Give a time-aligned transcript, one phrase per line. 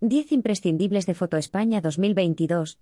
[0.00, 2.78] 10 imprescindibles de Foto España 2022.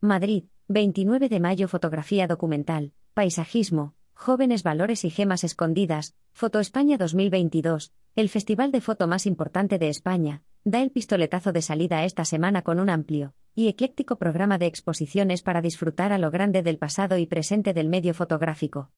[0.00, 7.92] Madrid, 29 de mayo Fotografía documental, paisajismo, jóvenes valores y gemas escondidas, Foto España 2022,
[8.14, 12.62] el festival de foto más importante de España, da el pistoletazo de salida esta semana
[12.62, 17.18] con un amplio y ecléctico programa de exposiciones para disfrutar a lo grande del pasado
[17.18, 18.92] y presente del medio fotográfico.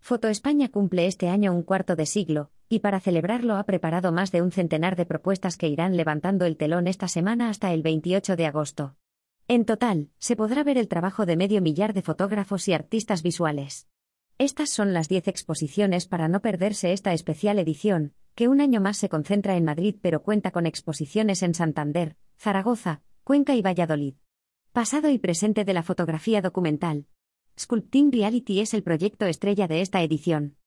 [0.00, 4.30] Foto España cumple este año un cuarto de siglo, y para celebrarlo ha preparado más
[4.30, 8.36] de un centenar de propuestas que irán levantando el telón esta semana hasta el 28
[8.36, 8.96] de agosto.
[9.48, 13.88] En total, se podrá ver el trabajo de medio millar de fotógrafos y artistas visuales.
[14.36, 18.98] Estas son las 10 exposiciones para no perderse esta especial edición, que un año más
[18.98, 24.14] se concentra en Madrid pero cuenta con exposiciones en Santander, Zaragoza, Cuenca y Valladolid.
[24.72, 27.06] Pasado y presente de la fotografía documental,
[27.58, 30.57] Sculpting Reality es el proyecto estrella de esta edición.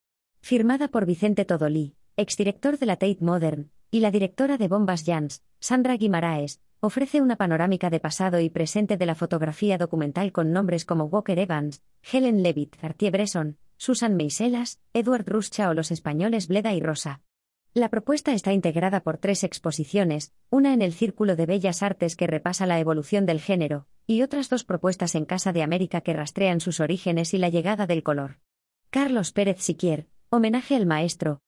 [0.43, 5.43] Firmada por Vicente Todolí, exdirector de la Tate Modern, y la directora de Bombas Jans,
[5.59, 10.83] Sandra Guimaraes, ofrece una panorámica de pasado y presente de la fotografía documental con nombres
[10.83, 16.81] como Walker Evans, Helen Levitt, Cartier-Bresson, Susan Meiselas, Edward Ruscha o los españoles Bleda y
[16.81, 17.21] Rosa.
[17.75, 22.27] La propuesta está integrada por tres exposiciones, una en el Círculo de Bellas Artes que
[22.27, 26.59] repasa la evolución del género, y otras dos propuestas en Casa de América que rastrean
[26.61, 28.39] sus orígenes y la llegada del color.
[28.89, 31.41] Carlos Pérez Siquier, homenaje al maestro.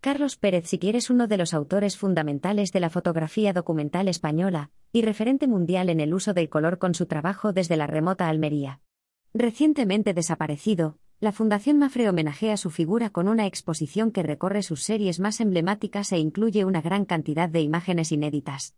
[0.00, 5.02] Carlos Pérez Siquier es uno de los autores fundamentales de la fotografía documental española, y
[5.02, 8.80] referente mundial en el uso del color con su trabajo desde la remota Almería.
[9.34, 15.18] Recientemente desaparecido, la Fundación Mafre homenajea su figura con una exposición que recorre sus series
[15.18, 18.76] más emblemáticas e incluye una gran cantidad de imágenes inéditas.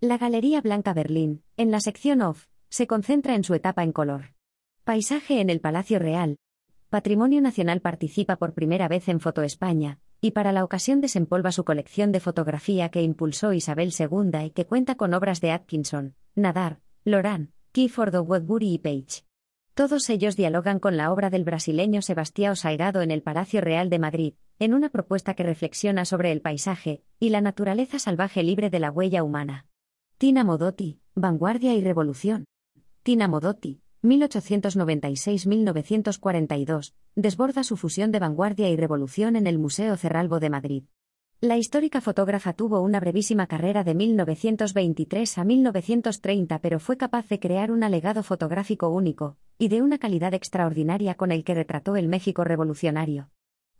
[0.00, 4.32] La Galería Blanca Berlín, en la sección OFF, se concentra en su etapa en color.
[4.84, 6.38] Paisaje en el Palacio Real.
[6.92, 11.64] Patrimonio Nacional participa por primera vez en Foto España, y para la ocasión desempolva su
[11.64, 16.80] colección de fotografía que impulsó Isabel II y que cuenta con obras de Atkinson, Nadar,
[17.06, 19.24] Loran, Keyford Woodbury y Page.
[19.72, 23.98] Todos ellos dialogan con la obra del brasileño Sebastião Salgado en el Palacio Real de
[23.98, 28.80] Madrid, en una propuesta que reflexiona sobre el paisaje y la naturaleza salvaje libre de
[28.80, 29.64] la huella humana.
[30.18, 32.44] Tina Modotti, Vanguardia y Revolución.
[33.02, 40.50] Tina Modotti, 1896-1942, desborda su fusión de vanguardia y revolución en el Museo Cerralbo de
[40.50, 40.84] Madrid.
[41.40, 47.40] La histórica fotógrafa tuvo una brevísima carrera de 1923 a 1930, pero fue capaz de
[47.40, 52.06] crear un alegado fotográfico único, y de una calidad extraordinaria con el que retrató el
[52.06, 53.30] México revolucionario.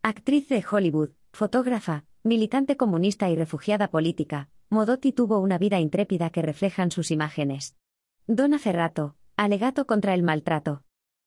[0.03, 6.43] Actriz de Hollywood, fotógrafa, militante comunista y refugiada política, Modotti tuvo una vida intrépida que
[6.43, 7.77] reflejan sus imágenes.
[8.27, 10.85] Dona Ferrato, alegato contra el maltrato.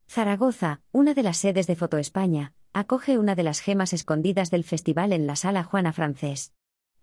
[0.08, 4.64] Zaragoza, una de las sedes de Foto España, acoge una de las gemas escondidas del
[4.64, 6.54] festival en la Sala Juana Francés.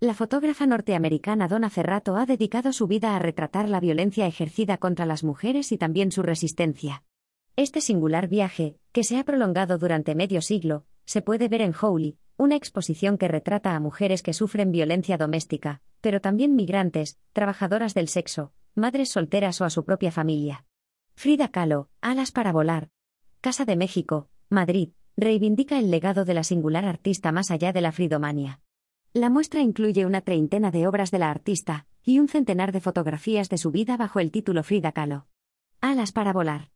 [0.01, 5.07] La fotógrafa norteamericana Donna Ferrato ha dedicado su vida a retratar la violencia ejercida contra
[5.07, 7.05] las mujeres y también su resistencia.
[7.57, 12.19] Este singular viaje, que se ha prolongado durante medio siglo, se puede ver en Howley,
[12.37, 18.09] una exposición que retrata a mujeres que sufren violencia doméstica, pero también migrantes, trabajadoras del
[18.09, 20.65] sexo, madres solteras o a su propia familia.
[21.22, 22.88] Frida Kahlo, Alas para volar.
[23.41, 27.93] Casa de México, Madrid, reivindica el legado de la singular artista más allá de la
[27.93, 28.60] fridomania.
[29.12, 33.49] La muestra incluye una treintena de obras de la artista y un centenar de fotografías
[33.50, 35.28] de su vida bajo el título Frida Kahlo.
[35.81, 36.72] Alas para volar.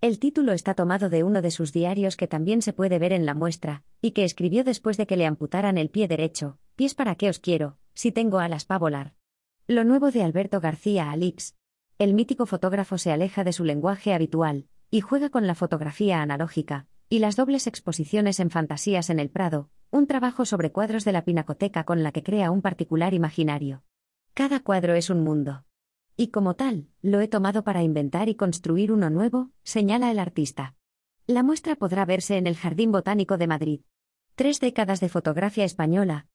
[0.00, 3.26] El título está tomado de uno de sus diarios que también se puede ver en
[3.26, 7.16] la muestra, y que escribió después de que le amputaran el pie derecho, pies para
[7.16, 9.14] qué os quiero, si tengo alas para volar.
[9.66, 11.54] Lo nuevo de Alberto García Alix.
[12.00, 16.86] El mítico fotógrafo se aleja de su lenguaje habitual, y juega con la fotografía analógica,
[17.10, 21.26] y las dobles exposiciones en Fantasías en el Prado, un trabajo sobre cuadros de la
[21.26, 23.82] pinacoteca con la que crea un particular imaginario.
[24.32, 25.66] Cada cuadro es un mundo.
[26.16, 30.76] Y como tal, lo he tomado para inventar y construir uno nuevo, señala el artista.
[31.26, 33.80] La muestra podrá verse en el Jardín Botánico de Madrid.
[34.36, 36.28] Tres décadas de fotografía española.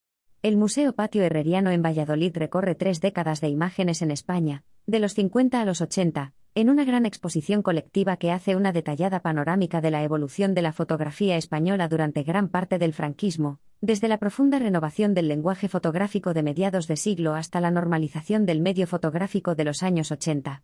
[0.44, 5.16] El Museo Patio Herreriano en Valladolid recorre tres décadas de imágenes en España, de los
[5.16, 9.90] 50 a los 80, en una gran exposición colectiva que hace una detallada panorámica de
[9.90, 15.16] la evolución de la fotografía española durante gran parte del franquismo, desde la profunda renovación
[15.16, 19.82] del lenguaje fotográfico de mediados de siglo hasta la normalización del medio fotográfico de los
[19.82, 20.64] años 80.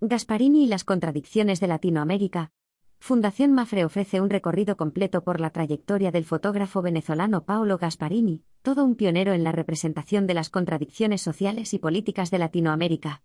[0.00, 2.50] Gasparini y las contradicciones de Latinoamérica.
[2.98, 8.84] Fundación Mafre ofrece un recorrido completo por la trayectoria del fotógrafo venezolano Paolo Gasparini, todo
[8.84, 13.22] un pionero en la representación de las contradicciones sociales y políticas de Latinoamérica.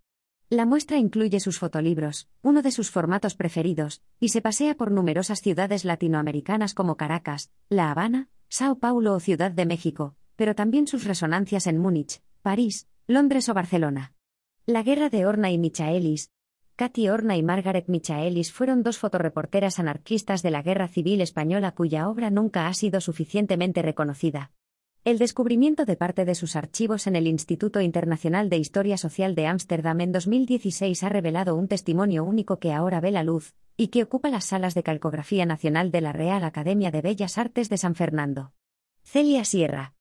[0.50, 5.42] La muestra incluye sus fotolibros, uno de sus formatos preferidos, y se pasea por numerosas
[5.42, 11.06] ciudades latinoamericanas como Caracas, La Habana, Sao Paulo o Ciudad de México, pero también sus
[11.06, 14.14] resonancias en Múnich, París, Londres o Barcelona.
[14.68, 16.30] La guerra de Horna y Michaelis.
[16.76, 22.08] Katy Horna y Margaret Michaelis fueron dos fotoreporteras anarquistas de la Guerra Civil Española cuya
[22.08, 24.52] obra nunca ha sido suficientemente reconocida.
[25.06, 29.46] El descubrimiento de parte de sus archivos en el Instituto Internacional de Historia Social de
[29.46, 34.02] Ámsterdam en 2016 ha revelado un testimonio único que ahora ve la luz, y que
[34.02, 37.94] ocupa las salas de calcografía nacional de la Real Academia de Bellas Artes de San
[37.94, 38.54] Fernando.
[39.04, 39.94] Celia Sierra.